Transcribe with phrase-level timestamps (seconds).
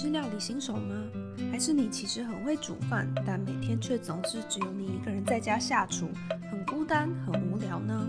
[0.00, 0.94] 是料理新手吗？
[1.50, 6.08] 还是你其实很会煮饭，但每天却总是只有你一个人在家下厨，
[6.48, 8.08] 很孤单、很无聊呢？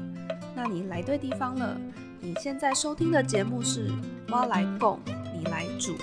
[0.55, 1.75] 那你来对地方了。
[2.19, 3.89] 你现在收听的节目是
[4.27, 4.99] 《猫来供，
[5.35, 5.97] 你来煮》。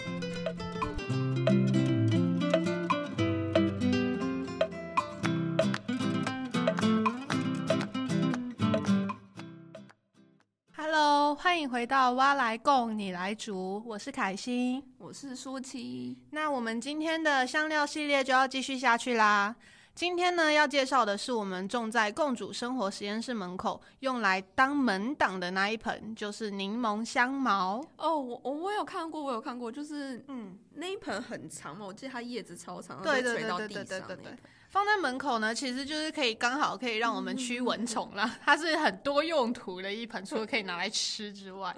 [11.66, 14.80] 迎回到《蛙来供，你来煮》，我是凯欣。
[14.98, 19.52] 我是舒淇，那我们今天的香料系列就要继续下去啦。
[19.96, 27.82] 今天呢，要介绍的是我们种在共主生活实验室门口用来当门挡的那一盆，就是柠檬香茅。
[27.96, 34.36] 哦，我我我有看过，我有看过，就是嗯，那一盆很长嘛，我记得它叶子超长，对对对对对对对。
[34.68, 38.38] 放在门口呢，其实就是可以刚好可以让我们驱蚊虫啦。
[38.44, 41.74] 它是很多用途的一盆，除了可以拿来吃之外，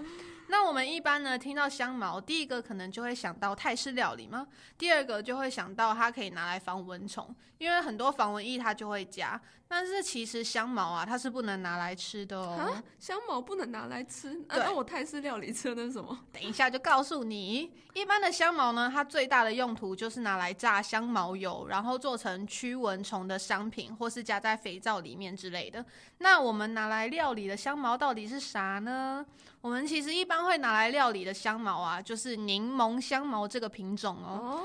[0.51, 4.47] 那我们一般呢听到香茅，第一个可能就会想到泰式料理吗？
[4.77, 9.41] 第二个就会想到它可以拿来防蚊虫，因为很多防蚊液它就会加。
[9.71, 16.19] 但是其实香茅啊，它是不能拿来吃的哦啊。，香茅不能拿来吃，啊那我泰式料理吃的什么？
[16.33, 25.85] 等一下就告诉你，一般的香茅呢，它最大的用途就是拿来榨香茅油，然后做成驱蚊虫的商品，或是加在肥皂里面之类的。
[26.17, 29.27] 那我们拿来料理的香茅到底是啥呢？
[29.61, 34.41] 我们其实一般会拿来料理的香茅啊，就是柠檬香茅这个品种哦。
[34.41, 34.65] 哦，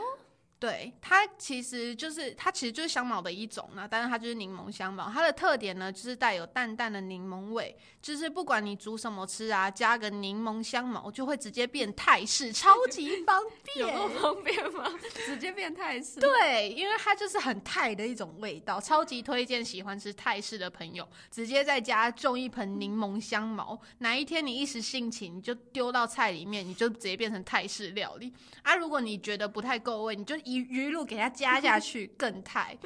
[0.64, 5.11] 对，它其实就是它其实就是香茅的一种呢，但是它就是柠檬香茅。
[5.14, 13.44] 它的特点呢，就是带有淡淡的柠檬味，就是不管你煮什么吃啊，加个柠檬香茅就会直接变泰式，超级方
[13.75, 13.97] 有便。
[13.97, 14.89] 那么方便吗？
[15.25, 16.22] 直接变泰式？
[16.22, 23.78] 对，因为它就是很泰的一种味道，超级推荐喜欢吃泰式的朋友，直接在家种一盆柠檬香茅。
[23.97, 28.78] 哪一天你一时兴起，你就丢到菜里面，你就直接变成泰式料理啊。
[28.78, 32.78] 如果你觉得不太够味，你就一鱼露给它加下去，更泰。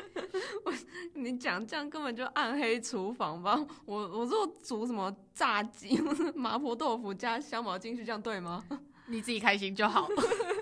[1.14, 3.58] 你讲这样根本就暗黑厨房吧？
[3.86, 5.98] 我我做煮什么炸鸡
[6.36, 8.64] 麻婆豆腐加香茅进去，这样对吗？
[9.10, 10.08] 你自己开心就好，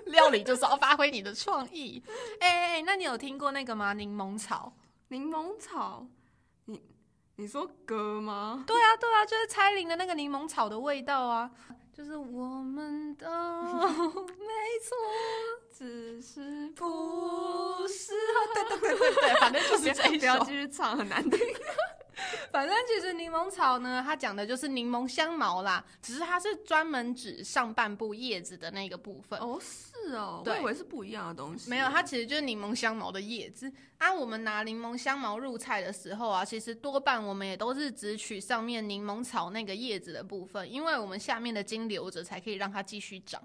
[0.06, 2.02] 料理就是要发挥你的创意。
[2.40, 3.92] 哎、哎哎那你有听过那个吗？
[3.92, 4.72] 柠檬草？
[5.08, 6.06] 柠檬草，
[6.66, 6.80] 你
[7.36, 8.64] 你说歌吗？
[8.66, 11.50] 对啊，对啊，就是蔡琳的那个柠檬草的味道啊，
[11.92, 14.48] 就是我们都没
[14.82, 14.96] 错，
[15.76, 20.52] 只是不 适合， 对对对对对，反正就是这一首 不要继。
[20.52, 21.38] 续唱，很难听。
[22.50, 29.38] 反正其实柠檬草呢，它讲的就是柠檬香茅啦，只是它是专门指上半部叶子的那个部分。
[29.38, 31.68] 哦，是哦，我对以为是不一样的东西。
[31.68, 33.70] 没有，它其实就是柠檬香茅的叶子。
[33.98, 43.42] 啊，我们拿柠檬香茅入菜的时候啊，其实多半我们也都是只取上面柠檬草那个叶子的部分，因为我们下面的茎留着，才可以让它继续长。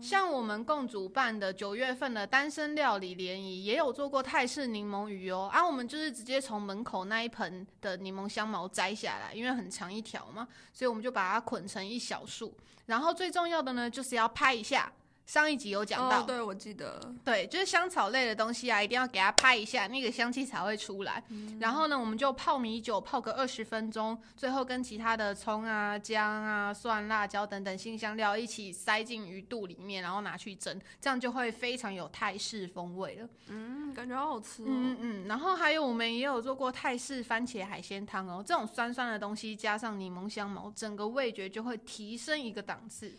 [0.00, 5.48] 像我们共主办的九月份的单身料理联谊，也有做过泰式柠檬鱼哦。
[5.52, 12.56] 啊，我们就是直接从门口那一盆的柠檬香茅摘下来，因为很长一条嘛，所以我们就把它捆成一小束。
[12.86, 14.92] 然后最重要的呢，就是要拍一下。
[15.26, 17.00] 上一集有讲到，哦，对，我记得。
[17.24, 21.22] 对，就是香草类的东西啊，一定要给它拍一下，那个香气才会出来。
[21.58, 33.28] 然后呢，我们就泡米酒泡个二十分钟，最后跟其他的葱啊、姜啊、蒜、辣椒等等新香料一起塞进鱼肚里面，然后拿去蒸，这样就会非常有泰式风味了。
[33.48, 34.66] 嗯，感觉好好吃哦。
[34.68, 43.12] 嗯嗯，然后还有我们也有做过泰式番茄海鲜汤哦，这种酸酸的东西加上柠檬香茅，整个味觉就会提升一个档次。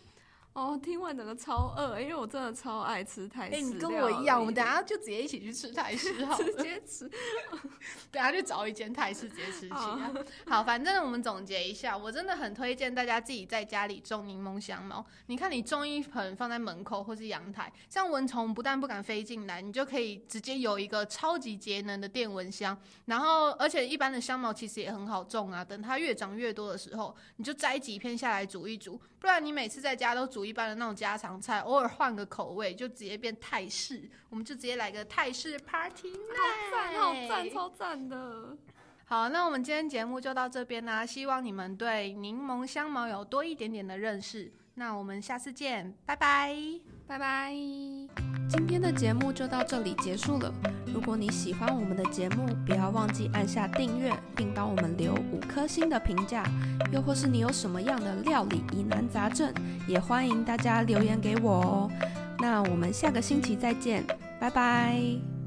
[0.54, 3.60] 哦，听完整个超饿，因为我真的超爱吃泰式哎。
[3.60, 6.44] 你跟我一样，我们等下就直接一起去吃泰式好了。
[6.50, 7.08] 直接吃。
[8.10, 10.12] 等下就找一间泰式直接吃起好啊。
[10.46, 15.04] 好，反正我们总结一下，我真的很推荐大家自己在家里种柠檬香茅。
[15.26, 22.76] 你看，你种一盆放在门口或是阳台，这样蚊虫不但不敢飞进来，你就可以直接有一个超级节能的电蚊香。
[23.04, 29.00] 然后，而且一般的香茅其实也很好种啊，等它越长越多的时候，你就摘几片下来煮一煮。
[29.20, 34.08] 不然你每次在家都煮一般的那种家常菜，偶尔换个口味，就直接变泰式。
[34.28, 38.56] 我们就直接来个泰式 party 好赞好赞，超赞的。
[39.04, 44.52] 好，那我们今天节目就到这边啦，希望你们对柠檬香茅有多一点点的认识。
[44.78, 46.54] 那我们下次见，拜拜。
[47.04, 47.52] 拜拜。
[48.48, 50.54] 今天的节目就到这里结束了。
[50.86, 56.44] 如果你喜欢我们的节目，不要忘记按下订阅，并帮我们留五颗星的评价。
[56.92, 59.52] 又或是你有什么样的料理疑难杂症，
[59.88, 61.90] 也欢迎大家留言给我哦。
[62.38, 64.04] 那我们下个星期再见，
[64.38, 65.37] 拜拜。